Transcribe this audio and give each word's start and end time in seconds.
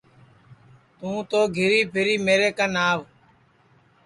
توں 0.97 1.19
تو 1.29 1.39
گھیری 1.55 1.81
پھیر 1.91 2.07
میرے 2.25 2.49
کن 2.57 2.73
آو 2.89 2.99